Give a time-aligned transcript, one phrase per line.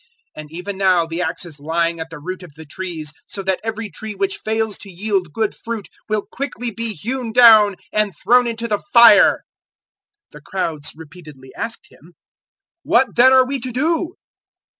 [0.01, 0.07] 003:009
[0.41, 3.59] And even now the axe is lying at the root of the trees, so that
[3.63, 8.47] every tree which fails to yield good fruit will quickly be hewn down and thrown
[8.47, 9.41] into the fire."
[10.31, 12.15] 003:010 The crowds repeatedly asked him,
[12.81, 14.15] "What then are we to do?"